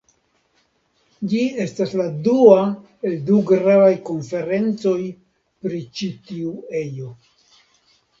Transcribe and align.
Ĝi 1.33 1.41
estas 1.65 1.91
la 1.99 2.07
dua 2.27 2.63
el 3.09 3.13
du 3.27 3.41
gravaj 3.51 3.91
konferencoj 4.07 4.95
pri 5.67 5.83
ĉi 5.99 6.09
tiu 6.31 6.55
ejo. 6.81 7.11